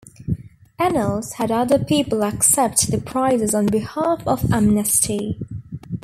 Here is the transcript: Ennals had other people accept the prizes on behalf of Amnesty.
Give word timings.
Ennals 0.79 1.33
had 1.33 1.51
other 1.51 1.77
people 1.77 2.23
accept 2.23 2.89
the 2.89 2.97
prizes 2.97 3.53
on 3.53 3.67
behalf 3.67 4.25
of 4.25 4.51
Amnesty. 4.51 5.37